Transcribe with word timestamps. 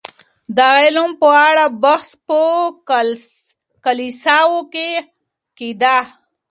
د 0.57 0.59
علم 0.77 1.09
په 1.21 1.27
اړه 1.47 1.65
بحث 1.83 2.09
په 2.27 2.37
کليساوو 3.85 4.59
کي 4.73 4.89
کيده. 5.57 5.97